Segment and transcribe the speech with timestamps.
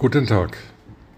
[0.00, 0.56] Guten Tag,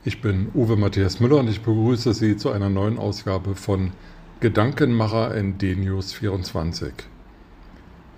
[0.05, 3.93] ich bin Uwe Matthias Müller und ich begrüße Sie zu einer neuen Ausgabe von
[4.41, 6.93] Gedankenmacher in DNews 24.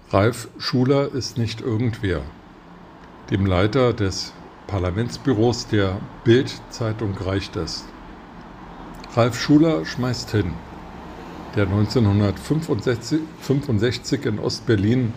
[0.09, 2.23] Ralf Schuler ist nicht irgendwer.
[3.31, 4.33] Dem Leiter des
[4.67, 7.85] Parlamentsbüros der Bild-Zeitung reicht es.
[9.15, 10.55] Ralf Schuler schmeißt hin.
[11.57, 13.21] Der 1965
[14.25, 15.13] in Ostberlin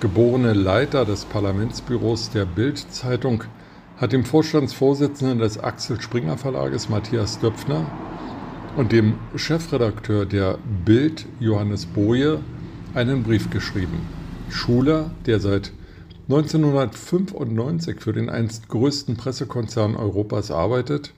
[0.00, 3.44] geborene Leiter des Parlamentsbüros der Bild-Zeitung
[4.00, 7.84] hat dem Vorstandsvorsitzenden des Axel Springer Verlages Matthias Döpfner
[8.76, 12.38] und dem Chefredakteur der Bild Johannes Boje
[12.94, 13.98] einen Brief geschrieben.
[14.50, 15.72] Schuler, der seit
[16.28, 21.12] 1995 für den einst größten Pressekonzern Europas arbeitet,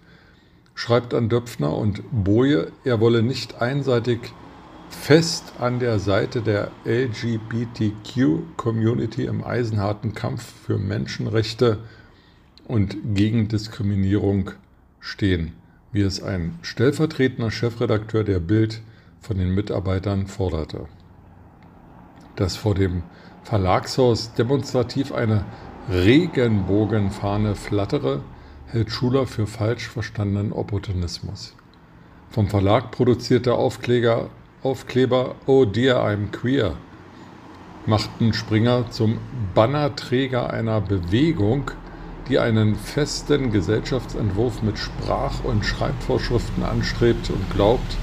[0.74, 4.32] schreibt an Döpfner und Boje, er wolle nicht einseitig
[4.88, 11.80] fest an der Seite der LGBTQ-Community im eisenharten Kampf für Menschenrechte
[12.70, 14.52] und gegen Diskriminierung
[15.00, 15.52] stehen,
[15.92, 18.80] wie es ein stellvertretender Chefredakteur der Bild
[19.20, 20.86] von den Mitarbeitern forderte.
[22.36, 23.02] Dass vor dem
[23.42, 25.44] Verlagshaus demonstrativ eine
[25.90, 28.22] Regenbogenfahne flattere,
[28.66, 31.56] hält Schuler für falsch verstandenen Opportunismus.
[32.30, 34.30] Vom Verlag produzierte Aufkleber,
[34.62, 36.76] Aufkleber Oh dear, I'm queer
[37.86, 39.18] machten Springer zum
[39.54, 41.70] Bannerträger einer Bewegung,
[42.30, 47.96] die einen festen Gesellschaftsentwurf mit Sprach- und Schreibvorschriften anstrebt und glaubt,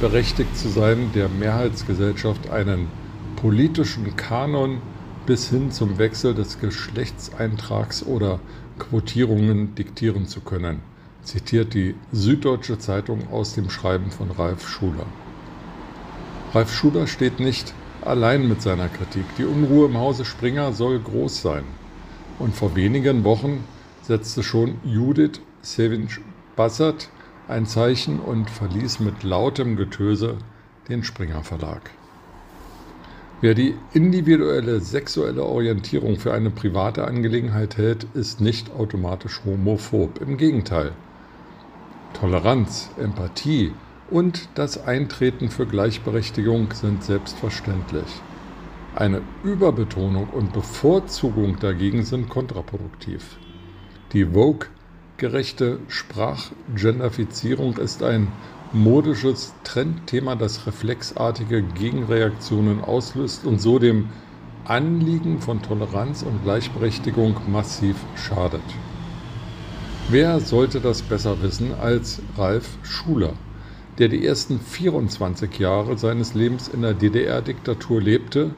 [0.00, 2.88] berechtigt zu sein, der Mehrheitsgesellschaft einen
[3.36, 4.80] politischen Kanon
[5.26, 8.40] bis hin zum Wechsel des Geschlechtseintrags oder
[8.78, 10.80] Quotierungen diktieren zu können,
[11.22, 15.06] zitiert die Süddeutsche Zeitung aus dem Schreiben von Ralf Schuler.
[16.54, 19.24] Ralf Schuler steht nicht allein mit seiner Kritik.
[19.36, 21.64] Die Unruhe im Hause Springer soll groß sein.
[22.38, 23.64] Und vor wenigen Wochen
[24.02, 27.10] setzte schon Judith Sevinch-Bassert
[27.48, 30.36] ein Zeichen und verließ mit lautem Getöse
[30.88, 31.90] den Springer Verlag.
[33.40, 40.20] Wer die individuelle sexuelle Orientierung für eine private Angelegenheit hält, ist nicht automatisch homophob.
[40.20, 40.92] Im Gegenteil.
[42.14, 43.72] Toleranz, Empathie
[44.10, 48.06] und das Eintreten für Gleichberechtigung sind selbstverständlich.
[48.98, 53.38] Eine Überbetonung und Bevorzugung dagegen sind kontraproduktiv.
[54.12, 58.26] Die Vogue-gerechte Sprachgenderfizierung ist ein
[58.72, 64.08] modisches Trendthema, das reflexartige Gegenreaktionen auslöst und so dem
[64.64, 68.64] Anliegen von Toleranz und Gleichberechtigung massiv schadet.
[70.08, 73.34] Wer sollte das besser wissen als Ralf Schuler,
[73.98, 78.56] der die ersten 24 Jahre seines Lebens in der DDR-Diktatur lebte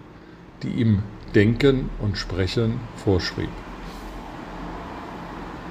[0.63, 1.03] die ihm
[1.35, 3.51] Denken und Sprechen vorschrieb.